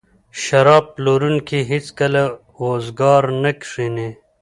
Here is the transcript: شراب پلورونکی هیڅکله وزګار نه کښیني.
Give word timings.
شراب 0.41 0.85
پلورونکی 0.93 1.59
هیڅکله 1.71 2.23
وزګار 2.61 3.23
نه 3.43 3.51
کښیني. 3.59 4.09